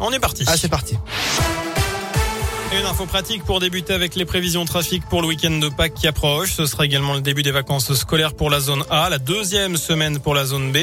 [0.00, 0.44] On est parti.
[0.46, 0.96] Ah, c'est parti.
[2.70, 6.06] Une info pratique pour débuter avec les prévisions trafic pour le week-end de Pâques qui
[6.06, 6.52] approche.
[6.52, 10.18] Ce sera également le début des vacances scolaires pour la zone A, la deuxième semaine
[10.18, 10.78] pour la zone B.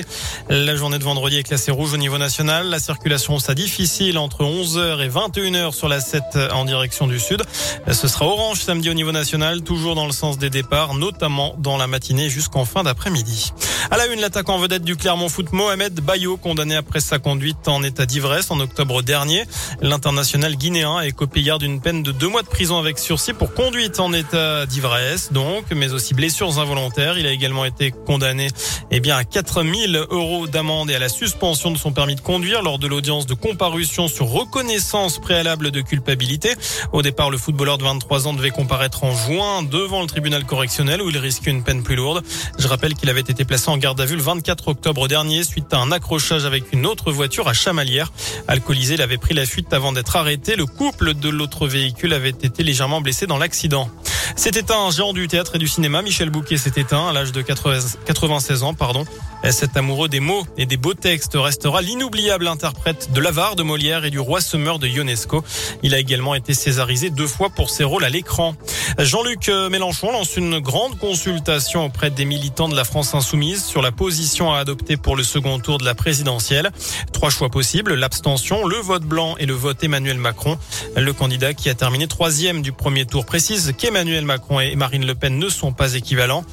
[0.50, 2.70] La journée de vendredi est classée rouge au niveau national.
[2.70, 6.23] La circulation sera difficile entre 11h et 21h sur la 7
[6.54, 7.43] en direction du sud.
[7.91, 11.77] Ce sera orange samedi au niveau national, toujours dans le sens des départs, notamment dans
[11.77, 13.54] la matinée jusqu'en fin d'après-midi.
[13.91, 17.83] À la une, l'attaquant vedette du Clermont Foot, Mohamed Bayo, condamné après sa conduite en
[17.83, 19.43] état d'ivresse en octobre dernier.
[19.81, 24.00] L'international guinéen est copé d'une peine de deux mois de prison avec sursis pour conduite
[24.00, 27.18] en état d'ivresse, donc, mais aussi blessures involontaires.
[27.18, 28.47] Il a également été condamné,
[28.92, 32.61] eh bien, à 4000 euros d'amende et à la suspension de son permis de conduire
[32.61, 36.53] lors de l'audience de comparution sur reconnaissance préalable de culpabilité.
[36.94, 41.02] Au départ, le footballeur de 23 ans devait comparaître en juin devant le tribunal correctionnel
[41.02, 42.23] où il risquait une peine plus lourde.
[42.58, 45.73] Je rappelle qu'il avait été placé en garde à vue le 24 octobre dernier suite
[45.73, 48.11] à un accrochage avec une autre voiture à Chamalières.
[48.47, 50.55] Alcoolisé, il avait pris la fuite avant d'être arrêté.
[50.55, 53.89] Le couple de l'autre véhicule avait été légèrement blessé dans l'accident.
[54.38, 56.02] C'était un géant du théâtre et du cinéma.
[56.02, 59.05] Michel Bouquet s'est éteint à l'âge de 96 ans, pardon.
[59.52, 64.03] Cet amoureux des mots et des beaux textes restera l'inoubliable interprète de l'avare de Molière
[64.03, 65.44] et du roi semeur de Ionesco.
[65.83, 68.55] Il a également été césarisé deux fois pour ses rôles à l'écran.
[68.97, 73.92] Jean-Luc Mélenchon lance une grande consultation auprès des militants de la France insoumise sur la
[73.92, 76.72] position à adopter pour le second tour de la présidentielle.
[77.14, 80.58] Trois choix possibles, l'abstention, le vote blanc et le vote Emmanuel Macron.
[80.97, 85.15] Le candidat qui a terminé troisième du premier tour précise qu'Emmanuel Macron et Marine Le
[85.15, 86.45] Pen ne sont pas équivalents.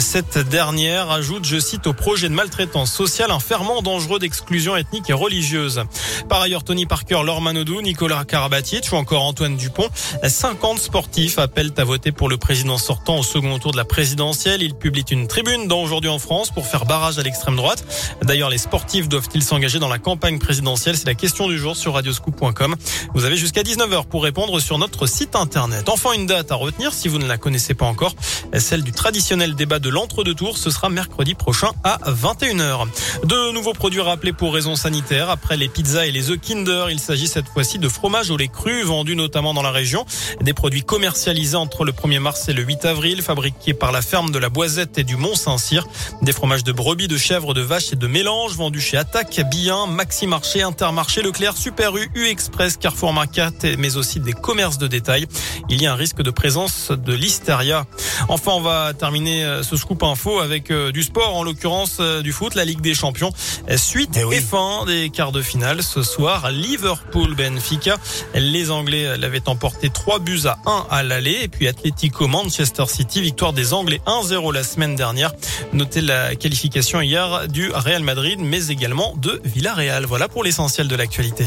[0.00, 5.10] Cette dernière ajoute, je cite, au projet de maltraitance sociale, un ferment dangereux d'exclusion ethnique
[5.10, 5.82] et religieuse.
[6.28, 9.88] Par ailleurs, Tony Parker, Laure Manodou, Nicolas Karabatic ou encore Antoine Dupont,
[10.22, 14.62] 50 sportifs appellent à voter pour le président sortant au second tour de la présidentielle.
[14.62, 17.84] Ils publient une tribune dans Aujourd'hui en France pour faire barrage à l'extrême droite.
[18.22, 20.96] D'ailleurs, les sportifs doivent-ils s'engager dans la campagne présidentielle?
[20.96, 22.76] C'est la question du jour sur radioscoop.com.
[23.14, 25.88] Vous avez jusqu'à 19h pour répondre sur notre site internet.
[25.88, 28.14] Enfin, une date à retenir si vous ne la connaissez pas encore,
[28.58, 30.58] celle du traditionnel débat de l'entre-deux tours.
[30.58, 32.86] Ce sera mercredi prochain à 21h.
[33.24, 35.30] De nouveaux produits rappelés pour raisons sanitaires.
[35.30, 38.48] Après les pizzas et les œufs Kinder, il s'agit cette fois-ci de fromage au lait
[38.48, 40.04] cru vendus notamment dans la région.
[40.40, 44.30] Des produits commercialisés entre le 1er mars et le 8 avril, fabriqués par la ferme
[44.30, 45.86] de la Boisette et du Mont-Saint-Cyr.
[46.22, 49.86] Des fromages de brebis, de chèvre, de vache et de mélange vendus chez Attaque, Bien,
[49.86, 54.86] Maxi Marché, Intermarché, Leclerc, Super U, U Express, Carrefour Market, mais aussi des commerces de
[54.86, 55.26] détail.
[55.68, 57.86] Il y a un risque de présence de listeria.
[58.28, 62.22] Enfin, on va terminer euh, ce scoop info avec euh, du sport, en l'occurrence euh,
[62.22, 63.32] du foot, la Ligue des Champions.
[63.76, 64.36] Suite Eh oui.
[64.36, 67.96] et fin des quarts de finale ce soir, Liverpool-Benfica.
[68.34, 73.20] Les Anglais l'avaient emporté 3 buts à 1 à l'aller et puis Atletico Manchester City,
[73.22, 75.32] victoire des Anglais 1-0 la semaine dernière.
[75.72, 80.04] Notez la qualification hier du Real Madrid, mais également de Villarreal.
[80.06, 81.44] Voilà pour l'essentiel de l'actualité.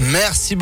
[0.00, 0.50] Merci